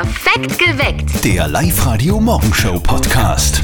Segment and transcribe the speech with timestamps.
[0.00, 1.24] Perfekt geweckt.
[1.26, 3.60] Der Live-Radio-Morgenshow-Podcast.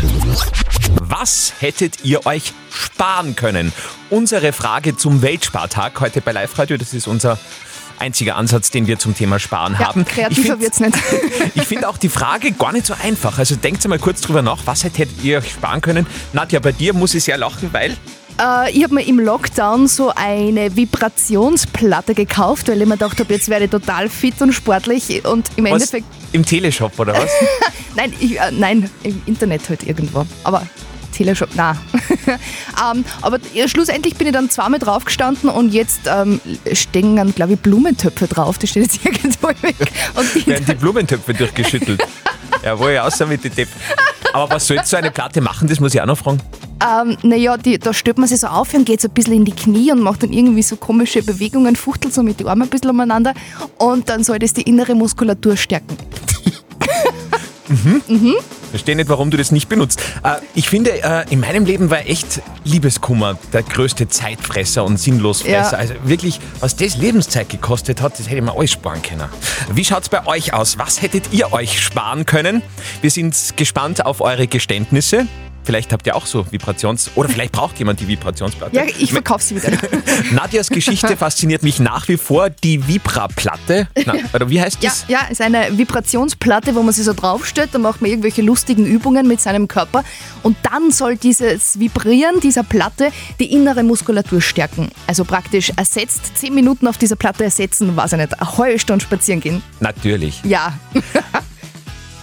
[1.01, 3.73] Was hättet ihr euch sparen können?
[4.11, 6.77] Unsere Frage zum Weltspartag heute bei Live Radio.
[6.77, 7.39] Das ist unser
[7.99, 10.05] einziger Ansatz, den wir zum Thema Sparen Ja, haben.
[10.05, 10.95] kreativer wird's nicht.
[11.55, 13.39] Ich finde auch die Frage gar nicht so einfach.
[13.39, 16.07] Also denkt mal kurz drüber nach, was hättet ihr euch sparen können?
[16.35, 17.97] Nadja, bei dir muss ich sehr lachen, weil
[18.41, 23.33] Äh, ich habe mir im Lockdown so eine Vibrationsplatte gekauft, weil ich mir gedacht habe,
[23.33, 26.07] jetzt werde ich total fit und sportlich und im was Endeffekt.
[26.33, 27.31] im Teleshop oder was?
[27.97, 30.27] Nein, ich, äh, nein, im Internet halt irgendwo.
[30.45, 30.67] Aber
[31.17, 31.75] Teleshop, na.
[32.93, 36.39] ähm, aber schlussendlich bin ich dann zweimal draufgestanden und jetzt ähm,
[36.75, 38.59] stehen dann, glaube ich, Blumentöpfe drauf.
[38.59, 39.77] Die stehen jetzt irgendwo weg.
[40.15, 42.03] Und die, Werden die Blumentöpfe durchgeschüttelt.
[42.63, 43.69] Jawohl, außer mit den Depp.
[44.37, 45.67] Aber was soll so eine Platte machen?
[45.69, 46.41] Das muss ich auch noch fragen.
[46.85, 49.53] ähm, naja, da stellt man sich so auf und geht so ein bisschen in die
[49.53, 52.91] Knie und macht dann irgendwie so komische Bewegungen, fuchtelt so mit den Armen ein bisschen
[52.91, 53.33] umeinander
[53.79, 55.97] und dann soll das die innere Muskulatur stärken.
[58.71, 60.01] Verstehe nicht, warum du das nicht benutzt.
[60.23, 65.73] Äh, ich finde, äh, in meinem Leben war echt Liebeskummer der größte Zeitfresser und Sinnlosfresser.
[65.73, 65.79] Ja.
[65.79, 69.29] Also wirklich, was das Lebenszeit gekostet hat, das hätte man alles sparen können.
[69.73, 70.79] Wie schaut's bei euch aus?
[70.79, 72.63] Was hättet ihr euch sparen können?
[73.01, 75.27] Wir sind gespannt auf eure Geständnisse.
[75.67, 78.75] Vielleicht habt ihr auch so Vibrations- oder vielleicht braucht jemand die Vibrationsplatte.
[78.75, 79.77] Ja, ich verkaufe sie wieder.
[80.33, 82.49] Nadjas Geschichte fasziniert mich nach wie vor.
[82.51, 83.89] Die Vibra-Platte.
[84.33, 85.05] Oder wie heißt Ja, das?
[85.09, 89.27] ja, ist eine Vibrationsplatte, wo man sich so draufstellt, da macht man irgendwelche lustigen Übungen
[89.27, 90.05] mit seinem Körper
[90.43, 94.91] und dann soll dieses Vibrieren dieser Platte die innere Muskulatur stärken.
[95.09, 99.05] Also praktisch ersetzt, 10 Minuten auf dieser Platte ersetzen, weiß ich nicht, eine halbe Stunde
[99.05, 99.63] spazieren gehen.
[99.81, 100.41] Natürlich.
[100.45, 100.73] Ja,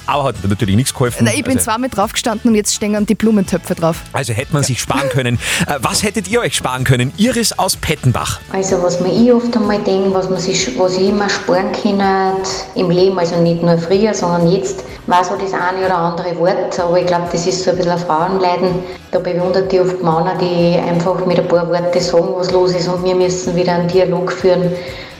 [0.05, 1.23] Aber hat natürlich nichts geholfen.
[1.25, 3.97] Na, ich bin Also- zweimal draufgestanden und jetzt stehen die Blumentöpfe drauf.
[4.11, 5.39] Also hätte man sich sparen können.
[5.67, 7.13] Äh, Was hättet ihr euch sparen können?
[7.17, 8.39] Iris aus Pettenbach.
[8.51, 12.33] Also was mir ich oft einmal denke, was, man sich, was ich immer sparen kann
[12.75, 16.79] im Leben, also nicht nur früher, sondern jetzt, war so das eine oder andere Wort,
[16.79, 18.69] aber ich glaube, das ist so ein bisschen ein Frauenleiden.
[19.11, 22.87] Da bewundert ich oft Männer, die einfach mit ein paar Worten sagen, was los ist
[22.87, 24.71] und wir müssen wieder einen Dialog führen.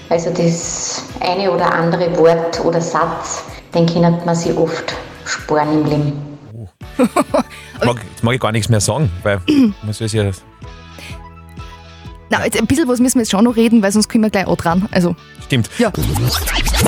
[0.10, 3.44] Also das eine oder andere Wort oder Satz,
[3.74, 4.94] den kann man sich oft
[5.26, 6.14] sparen im Leben.
[6.98, 7.16] Jetzt
[7.86, 9.40] mag, jetzt mag ich gar nichts mehr sagen, weil
[9.84, 10.30] man soll es ja.
[12.30, 14.30] Na, jetzt ein bisschen was müssen wir jetzt schon noch reden, weil sonst kommen wir
[14.30, 14.88] gleich auch dran.
[14.92, 15.70] Also, Stimmt.
[15.78, 15.92] ja.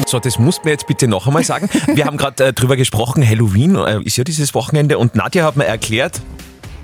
[0.07, 1.69] So, das musst du mir jetzt bitte noch einmal sagen.
[1.93, 5.55] Wir haben gerade äh, drüber gesprochen, Halloween äh, ist ja dieses Wochenende und Nadja hat
[5.55, 6.21] mir erklärt,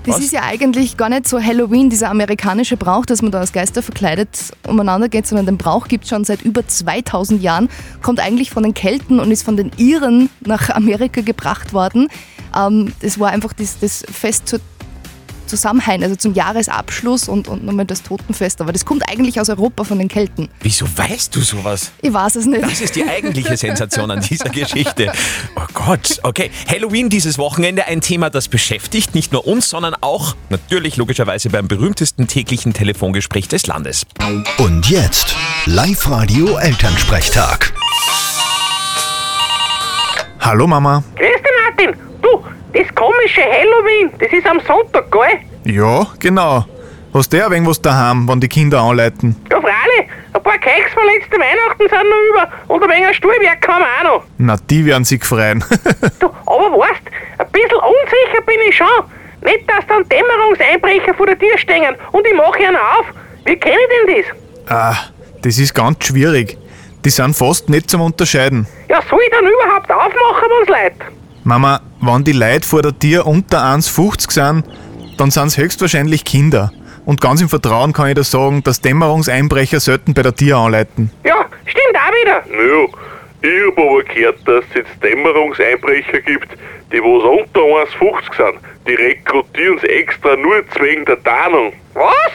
[0.04, 0.24] Das Was?
[0.24, 3.82] ist ja eigentlich gar nicht so Halloween, dieser amerikanische Brauch, dass man da als Geister
[3.82, 4.28] verkleidet
[4.66, 7.68] umeinander geht, sondern den Brauch gibt es schon seit über 2000 Jahren,
[8.02, 12.08] kommt eigentlich von den Kelten und ist von den Iren nach Amerika gebracht worden.
[12.56, 14.60] Ähm, das war einfach das, das Fest zur
[15.52, 18.62] Zusammenhang, also zum Jahresabschluss und, und nochmal das Totenfest.
[18.62, 20.48] Aber das kommt eigentlich aus Europa von den Kelten.
[20.62, 21.92] wieso weißt du sowas?
[22.00, 22.62] Ich weiß es nicht.
[22.62, 25.12] Das ist die eigentliche Sensation an dieser Geschichte.
[25.54, 26.50] Oh Gott, okay.
[26.66, 31.68] Halloween dieses Wochenende ein Thema, das beschäftigt nicht nur uns, sondern auch natürlich logischerweise beim
[31.68, 34.06] berühmtesten täglichen Telefongespräch des Landes.
[34.56, 35.36] Und jetzt
[35.66, 37.74] Live-Radio Elternsprechtag.
[40.40, 41.04] Hallo Mama.
[41.14, 42.11] Grüß dich, Martin.
[43.02, 45.40] Komische Halloween, das ist am Sonntag, gell?
[45.64, 46.64] Ja, genau.
[47.12, 49.34] Hast du ein wenig was daheim, wenn die Kinder anleiten?
[49.50, 50.08] Ja, freilich.
[50.32, 54.08] Ein paar Keks von letzten Weihnachten sind noch über und ein wenig Stuhlwerk haben wir
[54.08, 54.24] auch noch.
[54.38, 55.64] Na, die werden sich freuen.
[56.20, 57.02] Du, aber weißt,
[57.38, 58.86] ein bisschen unsicher bin ich schon.
[59.42, 63.06] Nicht, dass dann Dämmerungseinbrecher vor der Tür stehen und ich mache ihnen auf.
[63.46, 64.72] Wie kenne ich denn das?
[64.72, 64.96] ah,
[65.42, 66.56] das ist ganz schwierig.
[67.04, 68.68] Die sind fast nicht zum Unterscheiden.
[68.88, 70.94] Ja, soll ich dann überhaupt aufmachen, wenn's leid?
[71.42, 74.64] Mama, wenn die Leute vor der Tür unter 1,50 sind,
[75.18, 76.72] dann sind es höchstwahrscheinlich Kinder.
[77.04, 81.10] Und ganz im Vertrauen kann ich dir sagen, dass Dämmerungseinbrecher selten bei der Tür anleiten.
[81.24, 82.42] Ja, stimmt auch wieder.
[82.50, 82.86] Naja,
[83.42, 86.48] ich hab aber gehört, dass es jetzt Dämmerungseinbrecher gibt,
[86.92, 88.60] die was unter 1,50 sind.
[88.86, 91.72] Die rekrutieren sie extra nur wegen der Tarnung.
[91.94, 92.32] Was?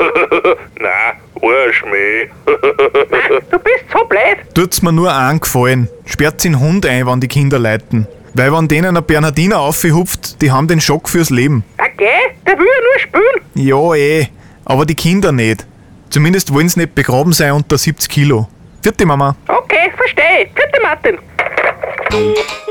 [0.80, 2.28] Nein, Arschmäh.
[2.46, 4.38] Nein, du bist so blöd.
[4.54, 5.88] Tut's mir nur einen Gefallen.
[6.06, 8.06] Sperrt den Hund ein, wenn die Kinder leiten.
[8.34, 11.64] Weil wenn denen ein Bernhardiner aufhupft, die haben den Schock fürs Leben.
[11.78, 13.44] Okay, der will ja nur spielen.
[13.54, 14.28] Ja, eh.
[14.64, 15.66] Aber die Kinder nicht.
[16.10, 18.48] Zumindest wollen sie nicht begraben sein unter 70 Kilo.
[18.82, 19.36] Vierte Mama.
[19.48, 20.48] Okay, verstehe.
[20.54, 21.18] Bitte, Martin.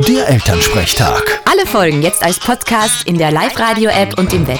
[0.08, 1.42] Der Elternsprechtag.
[1.46, 4.60] Alle Folgen jetzt als Podcast in der Live-Radio-App und im Web.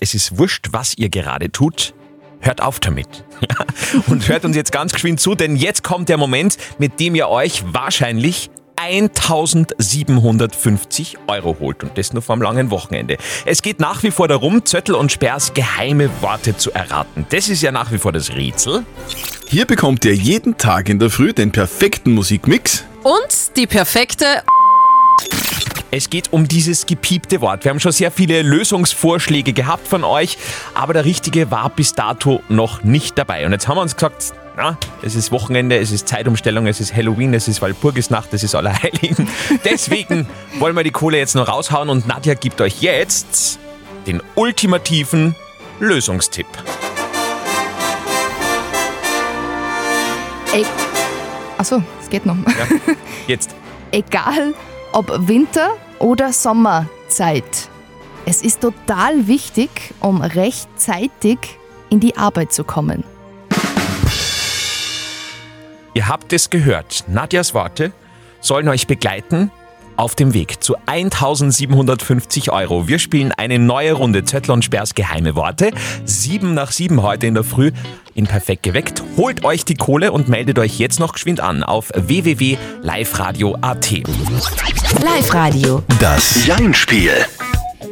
[0.00, 1.92] Es ist wurscht, was ihr gerade tut.
[2.40, 3.24] Hört auf damit.
[4.06, 7.28] Und hört uns jetzt ganz geschwind zu, denn jetzt kommt der Moment, mit dem ihr
[7.28, 8.50] euch wahrscheinlich
[8.80, 13.16] 1750 Euro holt und das nur vom langen Wochenende.
[13.44, 17.26] Es geht nach wie vor darum, Zöttl und Sperrs geheime Worte zu erraten.
[17.30, 18.84] Das ist ja nach wie vor das Rätsel.
[19.48, 24.44] Hier bekommt ihr jeden Tag in der Früh den perfekten Musikmix Und die perfekte
[25.90, 27.64] Es geht um dieses gepiepte Wort.
[27.64, 30.36] Wir haben schon sehr viele Lösungsvorschläge gehabt von euch,
[30.74, 33.46] aber der richtige war bis dato noch nicht dabei.
[33.46, 36.94] Und jetzt haben wir uns gesagt, na, es ist Wochenende, es ist Zeitumstellung, es ist
[36.94, 39.28] Halloween, es ist Walpurgisnacht, es ist Allerheiligen.
[39.64, 40.28] Deswegen
[40.58, 43.58] wollen wir die Kohle jetzt noch raushauen und Nadja gibt euch jetzt
[44.06, 45.34] den ultimativen
[45.80, 46.46] Lösungstipp.
[50.52, 50.66] Ey.
[51.56, 52.36] Achso, es geht noch.
[52.36, 52.94] Ja,
[53.26, 53.54] jetzt.
[53.90, 54.54] Egal
[54.92, 57.68] ob Winter- oder Sommerzeit.
[58.26, 59.70] Es ist total wichtig,
[60.00, 61.38] um rechtzeitig
[61.90, 63.04] in die Arbeit zu kommen.
[65.94, 67.04] Ihr habt es gehört.
[67.08, 67.92] Nadjas Worte
[68.40, 69.50] sollen euch begleiten
[69.96, 72.86] auf dem Weg zu 1750 Euro.
[72.86, 75.72] Wir spielen eine neue Runde Zettel und Sperrs geheime Worte.
[76.04, 77.72] Sieben nach sieben heute in der Früh
[78.18, 79.02] in Perfekt geweckt.
[79.16, 83.92] Holt euch die Kohle und meldet euch jetzt noch geschwind an auf www.liveradio.at.
[85.02, 85.82] Live-Radio.
[86.00, 87.24] Das Jein-Spiel.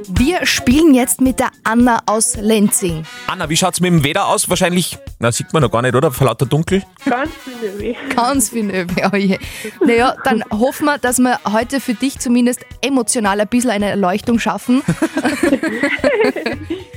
[0.08, 3.04] Wir spielen jetzt mit der Anna aus Lenzing.
[3.26, 4.48] Anna, wie schaut's mit dem Wetter aus?
[4.48, 6.12] Wahrscheinlich, na sieht man noch gar nicht, oder?
[6.12, 6.82] Vor lauter Dunkel.
[7.04, 7.94] Ganz viel weh.
[8.14, 9.38] Ganz viel Nöbe, oh je.
[9.84, 14.38] Naja, dann hoffen wir, dass wir heute für dich zumindest emotional ein bisschen eine Erleuchtung
[14.38, 14.82] schaffen.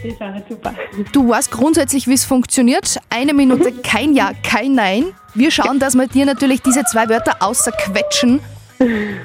[0.02, 0.74] Das war super.
[1.12, 3.00] Du weißt grundsätzlich, wie es funktioniert.
[3.10, 5.14] Eine Minute kein Ja, kein Nein.
[5.34, 8.40] Wir schauen, dass wir dir natürlich diese zwei Wörter außerquetschen.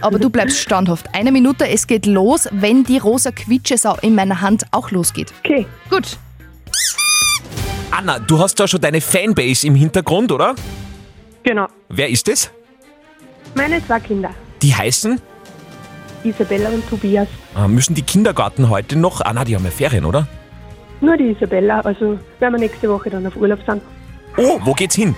[0.01, 1.07] Aber du bleibst standhaft.
[1.15, 5.33] Eine Minute, es geht los, wenn die rosa Quietschesau in meiner Hand auch losgeht.
[5.45, 6.19] Okay, Gut.
[7.91, 10.55] Anna, du hast da schon deine Fanbase im Hintergrund, oder?
[11.45, 11.67] genau.
[11.89, 12.51] Wer ist es?
[13.55, 14.31] Meine zwei Kinder,
[14.63, 15.21] Die heißen?
[16.25, 17.29] Isabella und Tobias.
[17.57, 19.21] Äh, müssen die Kindergarten heute noch?
[19.21, 20.27] Ah, na, die haben ja Ferien, oder?
[21.01, 23.83] Nur die Isabella, also werden wir nächste Woche dann auf Urlaub sind.
[24.39, 25.15] Oh, wo geht's hin?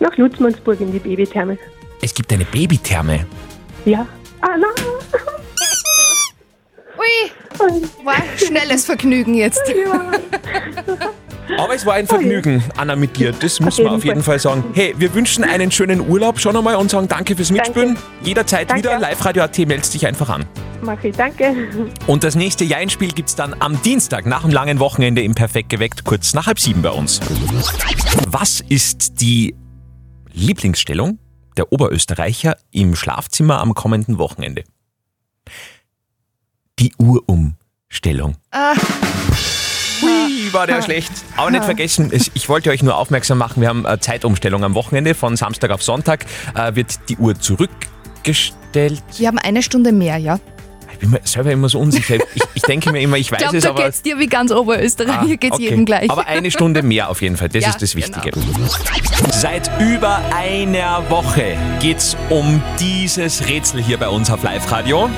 [0.00, 1.58] Nach Lutzmannsburg in die Babytherme.
[2.00, 3.26] Es gibt eine Babytherme.
[3.84, 4.06] Ja.
[4.40, 4.70] Ah, nein.
[6.98, 7.30] Ui,
[8.04, 9.62] war ein schnelles Vergnügen jetzt.
[11.56, 13.32] Aber es war ein Vergnügen, Anna, mit dir.
[13.32, 14.38] Das müssen wir jeden auf jeden Fall.
[14.38, 14.64] Sagen.
[14.74, 17.96] Hey, wir wünschen einen schönen Urlaub schon einmal und sagen danke fürs Mitspielen.
[18.22, 18.84] Jederzeit Danke.
[18.84, 18.98] wieder.
[18.98, 20.44] Live-Radio.at meldet dich einfach an.
[20.82, 21.54] Mach ich, danke.
[22.06, 26.04] Und das nächste Jein-Spiel gibt's dann am Dienstag nach dem langen Wochenende im Perfekt geweckt,
[26.04, 27.20] kurz nach halb sieben bei uns.
[28.28, 29.56] Was ist die
[30.32, 31.18] Lieblingsstellung
[31.58, 34.64] der Oberösterreicher im Schlafzimmer am kommenden Wochenende?
[36.78, 38.36] Die Uhrumstellung.
[38.52, 38.74] Ah,
[40.00, 41.10] Hui, war der schlecht.
[41.36, 44.74] Aber nicht vergessen, es- ich wollte euch nur aufmerksam machen, wir haben eine Zeitumstellung am
[44.74, 45.14] Wochenende.
[45.14, 46.24] Von Samstag auf Sonntag
[46.54, 49.02] äh, wird die Uhr zurückgestellt.
[49.16, 50.38] wir haben eine Stunde mehr, ja?
[51.00, 52.16] Ich bin mir selber immer so unsicher.
[52.34, 53.84] Ich, ich denke mir immer, ich Ich weiß glaube, es, da aber...
[53.84, 55.14] geht's dir wie ganz Oberösterreich.
[55.16, 55.64] Ah, Hier geht's okay.
[55.68, 56.10] jedem gleich.
[56.10, 58.06] Aber eine Stunde mehr auf jeden Fall, das Ja, ist das genau.
[58.24, 58.40] Wichtige.
[59.32, 65.08] Seit über einer Woche geht's um dieses Rätsel hier bei uns auf Live-Radio.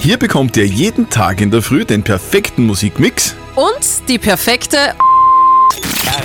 [0.00, 4.94] Hier bekommt ihr jeden Tag in der Früh den perfekten Musikmix Und die perfekte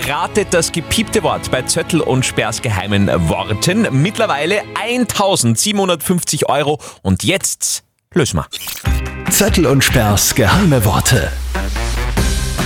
[0.06, 3.88] Erratet das gepiepte Wort bei Zöttl und Sperrs geheimen Worten.
[4.04, 6.80] Mittlerweile 1750 Euro.
[7.02, 7.84] Und jetzt
[8.16, 8.48] lösen wir.
[9.30, 11.32] Zettel und Sperrs geheime Worte.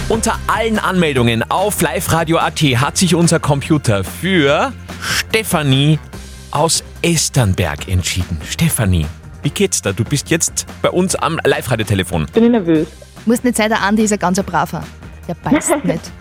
[0.07, 5.99] Unter allen Anmeldungen auf liveradio.at hat sich unser Computer für Stefanie
[6.51, 8.39] aus Esternberg entschieden.
[8.49, 9.05] Stefanie,
[9.41, 9.91] wie geht's da?
[9.91, 12.27] Du bist jetzt bei uns am Live-Radio-Telefon.
[12.33, 12.87] Bin ich nervös.
[13.25, 14.83] Muss nicht sein, der Andi ist ein ganzer Braver.
[15.27, 16.11] Der beißt nicht.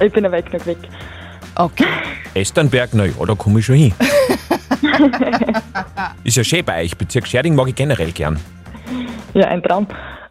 [0.00, 0.78] Ich bin ja weit genug weg.
[1.56, 1.84] Okay.
[2.32, 3.94] Esternberg, na ja, da komme ich schon hin.
[6.24, 6.96] Ist ja schön bei euch.
[6.96, 8.38] Bezirk Scherding mag ich generell gern.
[9.34, 9.86] Ja, ein Traum.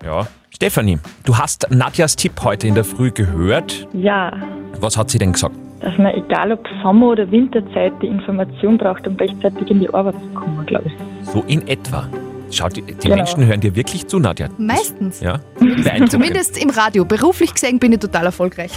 [0.06, 0.28] Ja.
[0.54, 3.88] Stefanie, du hast Nadjas Tipp heute in der Früh gehört.
[3.94, 4.32] Ja,
[4.80, 5.56] Was hat sie denn gesagt?
[5.80, 10.14] dass man egal ob Sommer- oder Winterzeit die Information braucht, um rechtzeitig in die Arbeit
[10.14, 11.26] zu kommen, glaube ich.
[11.34, 12.08] So in etwa.
[12.52, 13.16] Schaut, die, die Genau.
[13.16, 14.50] Menschen hören dir wirklich zu, Nadja.
[14.60, 15.22] Meistens.
[15.22, 15.40] Ja?
[15.60, 16.12] Beeindruckend.
[16.12, 17.04] Zumindest im Radio.
[17.04, 18.70] Beruflich gesehen bin ich total erfolgreich.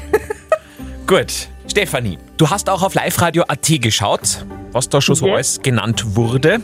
[1.06, 1.48] Gut.
[1.68, 5.34] Stefanie, du hast auch auf liveradio.at geschaut, was da schon so Ja.
[5.34, 6.60] alles genannt wurde.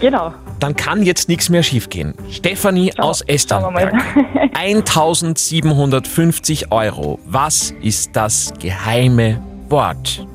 [0.00, 0.34] Genau.
[0.58, 2.14] Dann kann jetzt nichts mehr schiefgehen.
[2.30, 3.92] Stefanie aus Esternberg.
[4.54, 7.18] 1750 Euro.
[7.26, 10.26] Was ist das geheime Wort?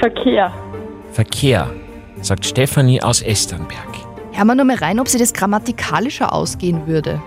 [0.00, 0.52] Verkehr.
[1.12, 1.70] Verkehr,
[2.20, 3.88] sagt Stefanie aus Esternberg.
[4.32, 7.20] Hören wir nur mal rein, ob sie das grammatikalischer ausgehen würde.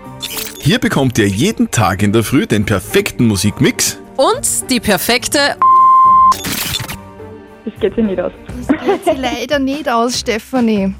[0.60, 5.38] Hier bekommt ihr jeden Tag in der Früh den perfekten Musikmix und die perfekte
[7.64, 8.32] Das geht sich nicht aus.
[8.56, 10.94] Das geht sie leider nicht aus, Stefanie.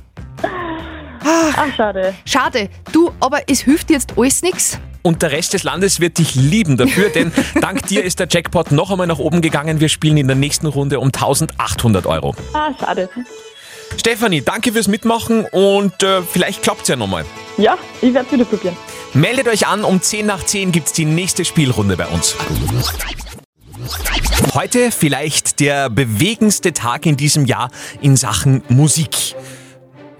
[1.25, 2.14] Ah, schade.
[2.25, 2.69] Schade.
[2.93, 4.78] Du, aber es hilft jetzt alles nichts.
[5.02, 8.73] Und der Rest des Landes wird dich lieben dafür, denn dank dir ist der Jackpot
[8.73, 9.81] noch einmal nach oben gegangen.
[9.81, 12.35] Wir spielen in der nächsten Runde um 1800 Euro.
[12.52, 13.09] Ah, schade.
[13.99, 17.25] Stefanie, danke fürs Mitmachen und äh, vielleicht klappt's ja nochmal.
[17.59, 18.76] Ja, ich werde es wieder probieren.
[19.12, 22.35] Meldet euch an, um 10 nach 10 gibt's die nächste Spielrunde bei uns.
[24.54, 29.37] Heute vielleicht der bewegendste Tag in diesem Jahr in Sachen Musik.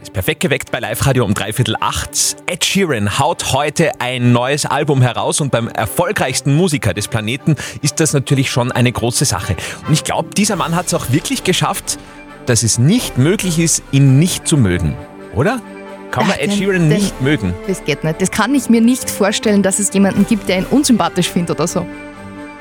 [0.05, 2.37] Ist perfekt geweckt bei Live Radio um dreiviertel acht.
[2.47, 8.01] Ed Sheeran haut heute ein neues Album heraus und beim erfolgreichsten Musiker des Planeten ist
[8.01, 9.57] das natürlich schon eine große Sache.
[9.89, 11.99] Und ich glaube, dieser Mann hat es auch wirklich geschafft,
[12.45, 14.95] dass es nicht möglich ist, ihn nicht zu mögen.
[15.35, 15.63] Oder?
[16.11, 17.55] Kann man Ach, Ed Sheeran den- nicht mögen?
[17.67, 18.21] Das geht nicht.
[18.21, 21.67] Das kann ich mir nicht vorstellen, dass es jemanden gibt, der ihn unsympathisch findet oder
[21.67, 21.87] so.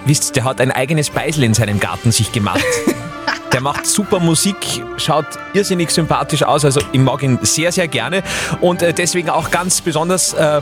[0.05, 2.63] Wisst, der hat ein eigenes Beisel in seinem Garten sich gemacht.
[3.53, 8.23] Der macht super Musik, schaut irrsinnig sympathisch aus, also ich mag ihn sehr, sehr gerne.
[8.61, 10.61] Und äh, deswegen auch ganz besonders äh,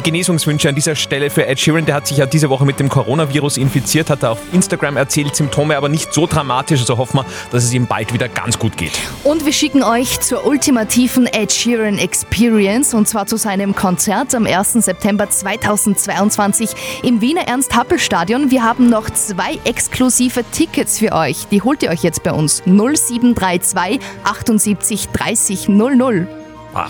[0.00, 1.86] Genesungswünsche an dieser Stelle für Ed Sheeran.
[1.86, 5.34] Der hat sich ja diese Woche mit dem Coronavirus infiziert, hat er auf Instagram erzählt,
[5.36, 8.76] Symptome aber nicht so dramatisch, also hoffen wir, dass es ihm bald wieder ganz gut
[8.76, 8.92] geht.
[9.24, 14.46] Und wir schicken euch zur ultimativen Ed Sheeran Experience und zwar zu seinem Konzert am
[14.46, 14.72] 1.
[14.74, 16.70] September 2022
[17.02, 18.50] im Wiener Ernst-Happel-Stadion.
[18.50, 21.46] Wir haben noch zwei exklusive Tickets für euch.
[21.50, 22.62] Die holt ihr euch jetzt bei uns.
[22.66, 26.28] 0732 78 30 00.
[26.74, 26.88] Ah.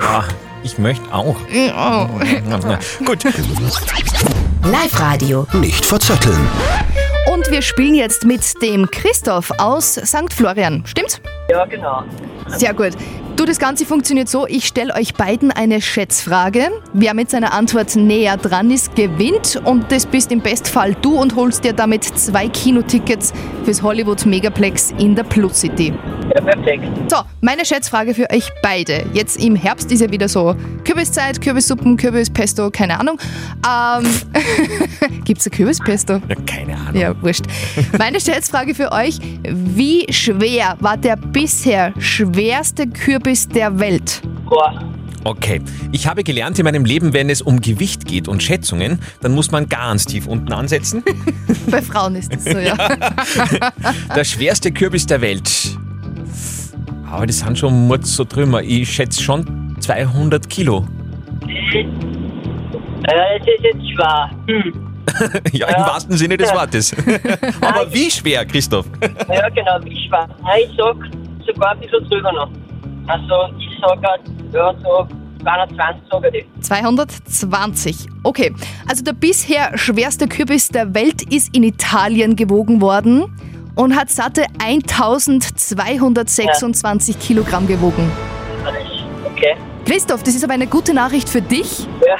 [0.00, 0.24] Ah,
[0.62, 1.36] ich möchte auch.
[3.04, 3.24] Gut.
[4.64, 5.46] Live-Radio.
[5.54, 6.48] Nicht verzetteln.
[7.32, 10.32] Und wir spielen jetzt mit dem Christoph aus St.
[10.32, 10.82] Florian.
[10.86, 11.20] Stimmt's?
[11.48, 12.02] Ja, genau.
[12.48, 12.92] Sehr gut.
[13.36, 16.70] Du, das Ganze funktioniert so, ich stelle euch beiden eine Schätzfrage.
[16.92, 21.36] Wer mit seiner Antwort näher dran ist, gewinnt und das bist im Bestfall du und
[21.36, 23.32] holst dir damit zwei Kinotickets
[23.64, 25.94] fürs Hollywood Megaplex in der Plus City.
[26.34, 26.84] Ja, perfekt.
[27.10, 29.04] So, meine Schätzfrage für euch beide.
[29.12, 33.18] Jetzt im Herbst ist ja wieder so Kürbiszeit, Kürbissuppen, Kürbispesto, keine Ahnung.
[33.66, 34.04] Ähm,
[35.24, 36.14] Gibt's ein Kürbispesto?
[36.14, 37.00] Ja, keine Ahnung.
[37.00, 37.44] Ja, wurscht.
[37.98, 39.18] Meine Schätzfrage für euch.
[39.42, 44.22] Wie schwer war der bisher schwerste Kürbis der Welt?
[44.48, 44.80] Boah,
[45.22, 45.60] Okay,
[45.92, 49.50] ich habe gelernt in meinem Leben, wenn es um Gewicht geht und Schätzungen, dann muss
[49.50, 51.02] man ganz tief unten ansetzen.
[51.70, 52.74] Bei Frauen ist das so, ja.
[54.16, 55.78] Der schwerste Kürbis der Welt.
[57.10, 58.62] Aber das sind schon Murz so Trümmer.
[58.62, 60.86] Ich schätze schon 200 Kilo.
[61.72, 61.84] äh,
[63.38, 64.30] das ist jetzt schwer.
[64.46, 64.86] Hm.
[65.52, 66.94] Ja, im wahrsten Sinne des Wortes.
[67.60, 68.86] Aber wie schwer, Christoph?
[69.28, 70.28] Ja, genau, wie schwer.
[70.42, 70.96] Nein, ich sag
[71.46, 72.50] sogar ein bisschen drüber noch.
[73.08, 74.00] Also, ich sag,
[74.52, 75.08] ja, so
[75.42, 76.62] 220 sage ich.
[76.62, 78.06] 220.
[78.22, 78.54] Okay,
[78.86, 83.24] also der bisher schwerste Kürbis der Welt ist in Italien gewogen worden
[83.80, 88.12] und hat satte 1226 Kilogramm gewogen.
[89.24, 89.56] Okay.
[89.86, 91.88] Christoph, das ist aber eine gute Nachricht für dich.
[92.06, 92.16] Ja.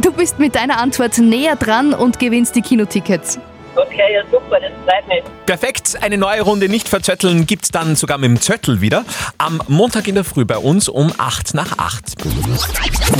[0.00, 3.38] Du bist mit deiner Antwort näher dran und gewinnst die Kinotickets.
[3.76, 5.24] Okay, ja, super, das freut mich.
[5.46, 9.04] Perfekt, eine neue Runde nicht verzötteln gibt's dann sogar mit dem Zöttel wieder.
[9.38, 12.14] Am Montag in der Früh bei uns um 8 nach 8.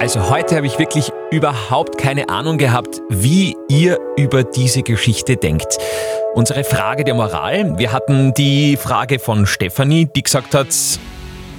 [0.00, 5.78] Also heute habe ich wirklich überhaupt keine Ahnung gehabt, wie ihr über diese Geschichte denkt.
[6.34, 7.76] Unsere Frage der Moral.
[7.78, 10.68] Wir hatten die Frage von Stefanie, die gesagt hat,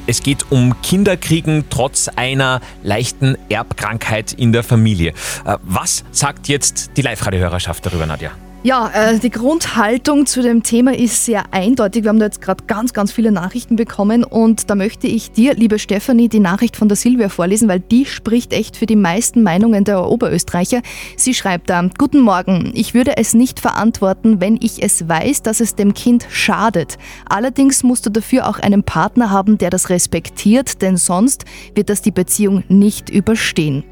[0.07, 5.13] es geht um Kinderkriegen trotz einer leichten Erbkrankheit in der Familie.
[5.45, 8.31] Äh, Was sagt jetzt die Live-Radio-Hörerschaft darüber, Nadja?
[8.65, 12.01] Ja, äh, die Grundhaltung zu dem Thema ist sehr eindeutig.
[12.01, 15.53] Wir haben da jetzt gerade ganz, ganz viele Nachrichten bekommen und da möchte ich dir,
[15.53, 19.43] liebe Stefanie, die Nachricht von der Silvia vorlesen, weil die spricht echt für die meisten
[19.43, 20.81] Meinungen der Oberösterreicher.
[21.15, 25.59] Sie schreibt da, Guten Morgen, ich würde es nicht verantworten, wenn ich es weiß, dass
[25.59, 26.97] es dem Kind schadet.
[27.29, 31.45] Allerdings musst du dafür auch einen Partner haben, der das respektiert, denn sonst
[31.75, 33.83] wird das die Beziehung nicht überstehen.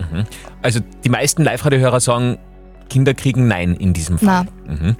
[0.00, 0.24] Mhm.
[0.62, 2.38] Also die meisten Live-Radio-Hörer sagen,
[2.90, 4.46] Kinder kriegen Nein in diesem Fall.
[4.66, 4.96] Mhm.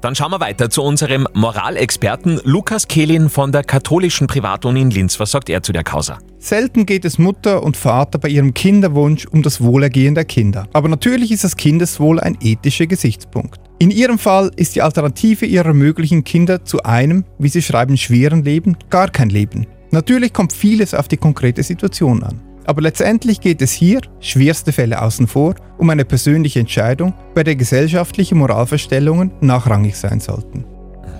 [0.00, 5.20] Dann schauen wir weiter zu unserem Moralexperten Lukas Kehlin von der katholischen Privatuni in Linz.
[5.20, 6.18] Was sagt er zu der Causa?
[6.38, 10.66] Selten geht es Mutter und Vater bei ihrem Kinderwunsch um das Wohlergehen der Kinder.
[10.72, 13.60] Aber natürlich ist das Kindeswohl ein ethischer Gesichtspunkt.
[13.78, 18.44] In ihrem Fall ist die Alternative ihrer möglichen Kinder zu einem, wie sie schreiben, schweren
[18.44, 19.66] Leben gar kein Leben.
[19.90, 22.40] Natürlich kommt vieles auf die konkrete Situation an.
[22.64, 27.56] Aber letztendlich geht es hier, schwerste Fälle außen vor, um eine persönliche Entscheidung, bei der
[27.56, 30.64] gesellschaftliche Moralverstellungen nachrangig sein sollten.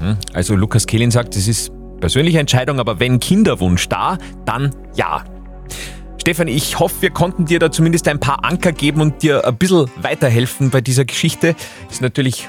[0.00, 0.16] Mhm.
[0.32, 5.24] Also Lukas Kehlin sagt, es ist persönliche Entscheidung, aber wenn Kinderwunsch da, dann ja.
[6.20, 9.56] Stefan, ich hoffe, wir konnten dir da zumindest ein paar Anker geben und dir ein
[9.56, 11.56] bisschen weiterhelfen bei dieser Geschichte.
[11.90, 12.48] Ist natürlich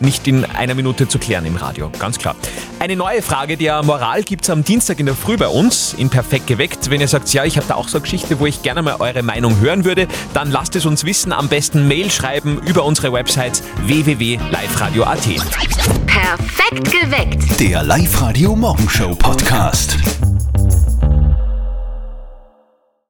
[0.00, 2.36] nicht in einer Minute zu klären im Radio, ganz klar.
[2.78, 6.46] Eine neue Frage der Moral gibt's am Dienstag in der Früh bei uns in Perfekt
[6.46, 6.90] geweckt.
[6.90, 8.96] Wenn ihr sagt, ja, ich habe da auch so eine Geschichte, wo ich gerne mal
[8.98, 11.32] eure Meinung hören würde, dann lasst es uns wissen.
[11.32, 15.28] Am besten Mail schreiben über unsere Website www.liveradio.at.
[16.06, 17.60] Perfekt geweckt.
[17.60, 19.98] Der Live-Radio Morgenshow Podcast.